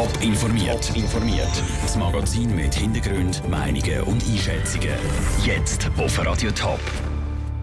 [0.00, 0.96] Top informiert.
[0.96, 1.62] informiert.
[1.82, 4.94] Das Magazin mit Hintergrund, Meinungen und Einschätzungen.
[5.44, 6.80] Jetzt auf Radio Top.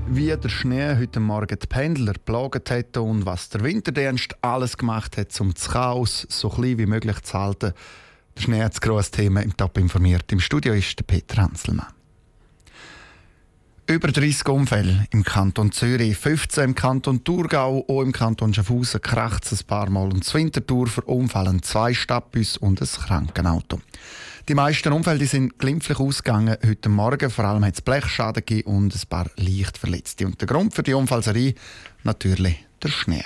[0.05, 5.17] Wie der Schnee heute Morgen die Pendler plaget hat und was der Winterdienst alles gemacht
[5.17, 7.73] hat, um das Chaos so klein wie möglich zu halten.
[8.35, 10.31] Der Schnee hat das grosse Thema im Top informiert.
[10.31, 11.96] Im Studio ist der Peter Hanselmann.
[13.89, 19.45] Über 30 Unfälle im Kanton Zürich, 15 im Kanton Thurgau, auch im Kanton Schaffhausen kracht
[19.45, 23.79] es ein paar Mal und zur Winterthur verunfallen zwei Stadtbus und ein Krankenauto.
[24.49, 27.29] Die meisten Unfälle sind glimpflich ausgegangen heute Morgen.
[27.29, 30.25] Vor allem hat es Blechschaden gegeben und ein paar leicht Verletzte.
[30.25, 31.55] Und der Grund für die Unfallserie
[32.03, 33.23] natürlich der Schnee.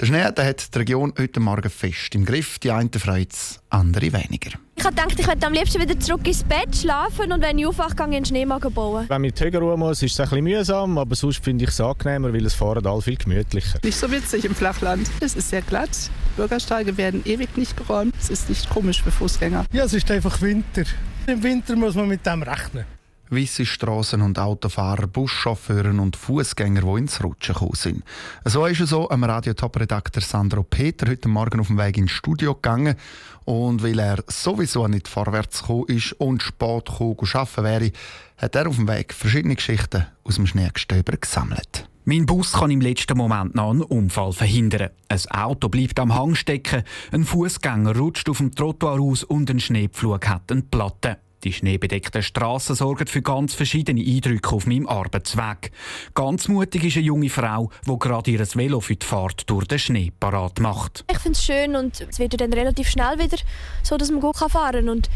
[0.00, 2.58] Der Schnee der hat die Region heute Morgen fest im Griff.
[2.58, 4.58] Die einen freut es, andere weniger.
[4.84, 7.66] Ich habe gedacht, ich werde am liebsten wieder zurück ins Bett schlafen und wenn ich
[7.66, 9.06] aufwache, gehe ich in den Schneemagen bauen.
[9.08, 11.70] Wenn man in die Höhe muss, ist es ein bisschen mühsam, aber sonst finde ich
[11.70, 13.78] es angenehmer, weil es fahren all viel gemütlicher.
[13.82, 15.08] Nicht so witzig im Flachland.
[15.20, 15.88] Es ist sehr glatt.
[16.36, 18.14] Bürgersteige werden ewig nicht geräumt.
[18.20, 19.64] Es ist nicht komisch für Fußgänger.
[19.72, 20.82] Ja, es ist einfach Winter.
[21.28, 22.84] Im Winter muss man mit dem rechnen.
[23.30, 28.04] Weisse Strassen und Autofahrer, Buschauffeure und Fußgänger, die ins Rutschen gekommen sind.
[28.44, 32.54] So ist es so am Radiotop-Redakteur Sandro Peter heute Morgen auf dem Weg ins Studio
[32.54, 32.96] gegangen.
[33.44, 37.92] Und weil er sowieso nicht vorwärts gekommen ist und spät gekommen arbeiten wäre,
[38.36, 41.88] hat er auf dem Weg verschiedene Geschichten aus dem Schneegestöber gesammelt.
[42.06, 44.90] Mein Bus kann im letzten Moment noch einen Unfall verhindern.
[45.08, 49.60] Ein Auto bleibt am Hang stecken, ein Fußgänger rutscht auf dem Trottoir aus und ein
[49.60, 51.16] Schneepflug hat eine Platte.
[51.44, 55.72] Die schneebedeckten Straßen sorgen für ganz verschiedene Eindrücke auf meinem Arbeitsweg.
[56.14, 59.78] Ganz mutig ist eine junge Frau, die gerade ihr Velo für die Fahrt durch den
[59.78, 61.04] Schnee parat macht.
[61.10, 63.36] Ich finde es schön und es wird dann relativ schnell wieder
[63.82, 64.88] so, dass man gut fahren kann.
[64.88, 65.10] Und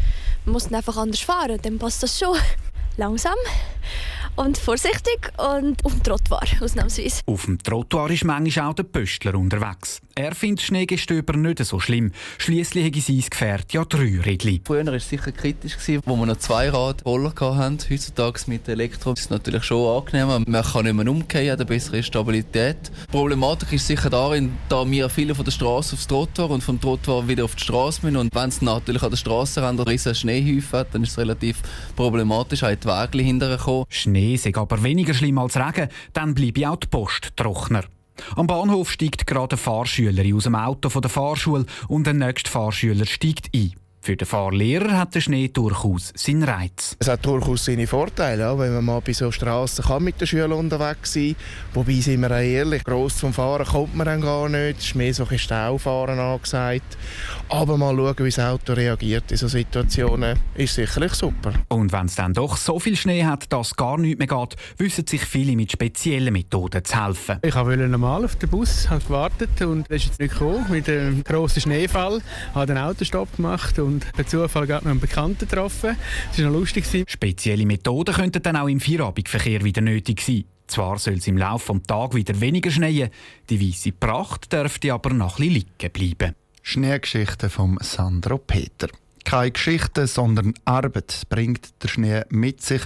[0.45, 2.37] man muss dann einfach anders fahren, dann passt das schon.
[2.97, 3.33] Langsam
[4.39, 7.21] und vorsichtig und auf dem Trottoir ausnahmsweise.
[7.25, 9.99] Auf dem Trottoir ist manchmal auch der Pöstler unterwegs.
[10.15, 12.11] Er findet Schneegestöber nicht so schlimm.
[12.37, 14.61] Schließlich hat sein Gefährt ja drei Rädchen.
[14.65, 17.79] Früher war es sicher kritisch, wo wir noch zwei Radroller hatten.
[17.89, 20.41] Heutzutage mit Elektro ist es natürlich schon angenehmer.
[20.45, 22.91] Man kann nicht mehr umgehen, hat eine bessere Stabilität.
[23.07, 26.79] Die Problematik ist sicher darin, da wir viele von der Straße aufs Trottoir und vom
[26.79, 28.17] Trottoir wieder auf die Straße müssen.
[28.17, 31.61] Und wenn es natürlich an der Straßenrand riesen Schneehäufe hat, dann ist es relativ
[31.95, 36.77] problematisch, auch die Wege hinterher Schnee ist aber weniger schlimm als Regen, dann bleibe auch
[36.77, 37.83] die Post trockener.
[38.35, 43.05] Am Bahnhof steigt gerade eine Fahrschülerin aus dem Auto der Fahrschule und der nächste Fahrschüler
[43.05, 43.73] steigt ein.
[44.09, 46.97] Für den Fahrlehrer hat der Schnee durchaus seinen Reiz.
[46.97, 50.25] Es hat durchaus seine Vorteile, ja, wenn man mal bei so Straßen kann mit den
[50.25, 51.35] Schülern unterwegs sein
[51.75, 54.79] Wobei, sind wir auch ehrlich, gross zum Fahren kommt man dann gar nicht.
[54.79, 56.97] Es ist mehr so ein Staufahren angesagt.
[57.49, 61.53] Aber mal schauen, wie das Auto reagiert in solchen Situationen, ist sicherlich super.
[61.67, 65.05] Und wenn es dann doch so viel Schnee hat, dass gar nichts mehr geht, wissen
[65.05, 67.37] sich viele mit speziellen Methoden zu helfen.
[67.43, 71.23] Ich wollte normal auf den Bus, habe gewartet und ist jetzt nicht gekommen mit einem
[71.23, 72.17] grossen Schneefall.
[72.49, 75.95] Ich habe den Autostopp gemacht und per Zufall gerade noch einen Bekannten getroffen.
[76.29, 76.85] Das war noch lustig.
[77.07, 80.45] Spezielle Methoden könnten dann auch im Feierabendverkehr wieder nötig sein.
[80.67, 83.09] Zwar soll es im Laufe des Tages wieder weniger schneien,
[83.49, 86.35] die weiße Pracht dürfte aber noch ein bisschen liegen bleiben.
[86.61, 88.87] Schneegeschichte von Sandro Peter.
[89.25, 92.81] Keine Geschichte, sondern Arbeit bringt der Schnee mit sich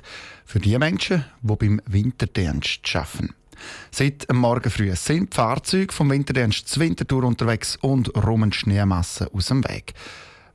[0.45, 3.35] für die Menschen, die beim Winterdienst arbeiten.
[3.91, 9.27] Seit am Morgen früh sind die Fahrzeuge vom Winterdienst zur Wintertour unterwegs und räumen Schneemassen
[9.33, 9.93] aus dem Weg.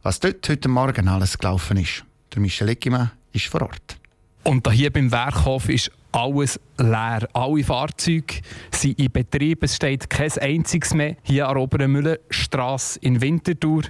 [0.03, 3.99] Was dort heute Morgen alles gelaufen ist, der Michel Eckimann ist vor Ort.
[4.45, 7.29] Und hier beim Werkhof ist alles leer.
[7.33, 9.65] Alle Fahrzeuge sind in Betrieb.
[9.65, 13.83] Es steht kein einziges mehr hier an der Oberen Müllenstrasse in Winterthur.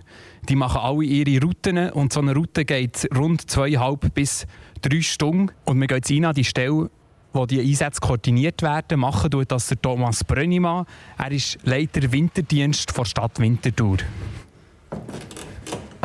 [0.49, 4.47] Die machen alle ihre Routen und so eine Route geht rund zweieinhalb bis
[4.81, 5.53] drei Stunden.
[5.67, 6.91] Und wir gehen jetzt rein an die Stelle,
[7.35, 8.99] wo die Einsätze koordiniert werden.
[8.99, 10.87] Machen tut das der Thomas Brönnimann.
[11.19, 13.99] Er ist Leiter Winterdienst der Stadt Winterthur.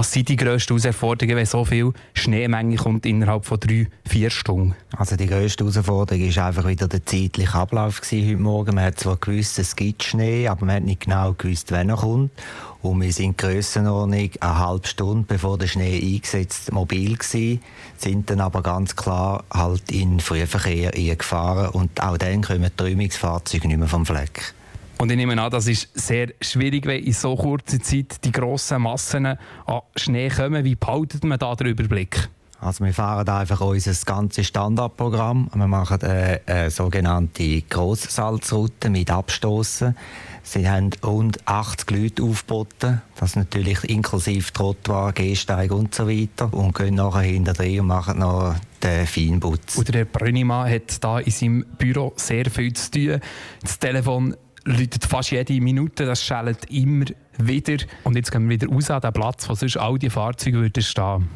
[0.03, 4.75] Was sind die grössten Herausforderungen, wenn so viel Schneemenge kommt innerhalb von drei, vier Stunden?
[4.97, 8.75] Also die grösste Herausforderung war einfach wieder der zeitliche Ablauf heute Morgen.
[8.75, 11.95] Man hat zwar gewusst, es gibt Schnee, aber man hat nicht genau gewusst, wann er
[11.95, 12.31] kommt.
[12.81, 17.61] Und wir sind in Grössenordnung eine halbe Stunde, bevor der Schnee eingesetzt mobil gewesen,
[17.95, 23.69] sind dann aber ganz klar halt in Frühverkehr gefahren und auch dann kommen die Räumungsfahrzeuge
[23.69, 24.53] nicht mehr vom Fleck.
[25.03, 28.83] Und ich nehme an, das ist sehr schwierig, wenn in so kurzer Zeit die grossen
[28.83, 29.37] Massen an
[29.97, 30.63] Schnee kommen.
[30.63, 32.29] Wie behaltet man da den Überblick?
[32.61, 35.49] Also wir fahren einfach unser ganzes Standardprogramm.
[35.53, 39.93] Wir machen eine, eine sogenannte Grosssalzroute mit Abstoßen.
[40.41, 46.53] Sie haben rund 80 Leute aufgeboten, das natürlich inklusive Trottoir, Gehsteig und so weiter.
[46.53, 49.75] Und gehen nachher hinter und machen noch den Feinputz.
[49.75, 53.19] Und der Brünnimann hat da in seinem Büro sehr viel zu tun.
[53.61, 57.05] Das Telefon läutet fast jede Minute, das schellt immer
[57.37, 57.83] wieder.
[58.03, 60.83] Und jetzt gehen wir wieder raus an den Platz, wo sonst all die Fahrzeuge würden
[60.83, 61.29] stehen.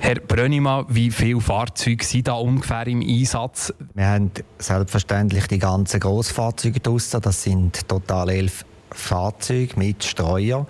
[0.00, 3.72] Herr Brönnimann, wie viele Fahrzeuge sind da ungefähr im Einsatz?
[3.94, 7.22] Wir haben selbstverständlich die ganzen Grossfahrzeuge draussen.
[7.22, 10.66] Das sind total elf Fahrzeuge mit Streuer.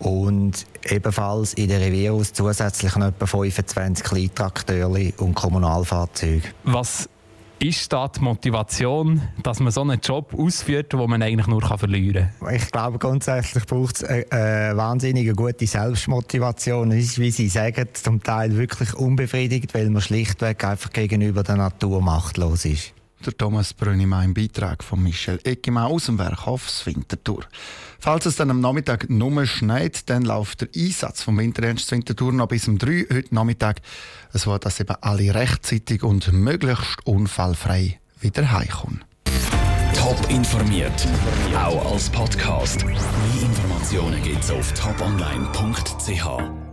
[0.00, 6.42] Und ebenfalls in der Riviera zusätzlich noch etwa 25 Kleintrakteure und Kommunalfahrzeuge.
[6.64, 7.08] Was
[7.68, 12.28] ist da die Motivation, dass man so einen Job ausführt, den man eigentlich nur verlieren
[12.40, 12.54] kann?
[12.54, 16.92] Ich glaube, grundsätzlich braucht es eine, eine wahnsinnig gute Selbstmotivation.
[16.92, 21.56] Es ist, wie Sie sagen, zum Teil wirklich unbefriedigend, weil man schlichtweg einfach gegenüber der
[21.56, 22.92] Natur machtlos ist
[23.26, 27.44] der Thomas Brönnimann im Beitrag von Michel Eckemann aus dem Werk aufs Winterthur.
[27.98, 32.48] Falls es dann am Nachmittag nur schneit, dann läuft der Einsatz vom Winterernst Winterthur noch
[32.48, 33.80] bis um 3 heute Nachmittag.
[34.32, 39.04] Es war, dass eben alle rechtzeitig und möglichst unfallfrei wieder heimkommen.
[39.94, 41.06] Top informiert,
[41.56, 42.84] auch als Podcast.
[42.84, 42.96] Mehr
[43.42, 46.63] Informationen gibt's auf toponline.ch.